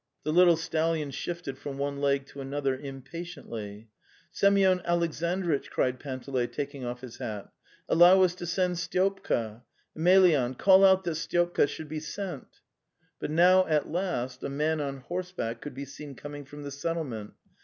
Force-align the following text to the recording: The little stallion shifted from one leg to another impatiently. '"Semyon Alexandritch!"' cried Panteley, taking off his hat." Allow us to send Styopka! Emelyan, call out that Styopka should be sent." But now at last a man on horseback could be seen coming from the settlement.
The 0.23 0.33
little 0.33 0.57
stallion 0.57 1.11
shifted 1.11 1.59
from 1.59 1.77
one 1.77 2.01
leg 2.01 2.25
to 2.29 2.41
another 2.41 2.75
impatiently. 2.75 3.89
'"Semyon 4.31 4.81
Alexandritch!"' 4.83 5.69
cried 5.69 5.99
Panteley, 5.99 6.47
taking 6.47 6.83
off 6.83 7.01
his 7.01 7.17
hat." 7.17 7.51
Allow 7.87 8.23
us 8.23 8.33
to 8.33 8.47
send 8.47 8.77
Styopka! 8.77 9.61
Emelyan, 9.95 10.57
call 10.57 10.83
out 10.83 11.03
that 11.03 11.17
Styopka 11.17 11.67
should 11.69 11.87
be 11.87 11.99
sent." 11.99 12.47
But 13.19 13.29
now 13.29 13.67
at 13.67 13.91
last 13.91 14.41
a 14.43 14.49
man 14.49 14.81
on 14.81 15.01
horseback 15.01 15.61
could 15.61 15.75
be 15.75 15.85
seen 15.85 16.15
coming 16.15 16.45
from 16.45 16.63
the 16.63 16.71
settlement. 16.71 17.33